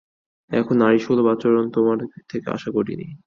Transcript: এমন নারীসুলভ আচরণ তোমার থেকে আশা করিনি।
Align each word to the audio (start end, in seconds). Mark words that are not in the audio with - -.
এমন 0.51 0.75
নারীসুলভ 0.77 1.25
আচরণ 1.33 1.65
তোমার 1.71 1.97
থেকে 2.29 2.47
আশা 2.51 2.69
করিনি। 2.75 3.07